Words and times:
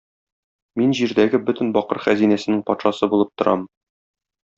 Мин 0.79 0.95
җирдәге 0.99 1.39
бөтен 1.49 1.69
бакыр 1.75 1.99
хәзинәсенең 2.05 2.63
патшасы 2.71 3.11
булып 3.13 3.31
торам. 3.43 3.69